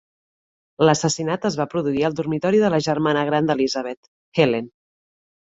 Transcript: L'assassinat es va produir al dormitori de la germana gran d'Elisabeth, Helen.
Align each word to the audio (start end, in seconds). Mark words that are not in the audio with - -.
L'assassinat 0.87 1.45
es 1.49 1.57
va 1.59 1.67
produir 1.75 2.01
al 2.09 2.17
dormitori 2.21 2.63
de 2.63 2.71
la 2.77 2.81
germana 2.87 3.27
gran 3.31 3.51
d'Elisabeth, 3.51 4.11
Helen. 4.45 4.73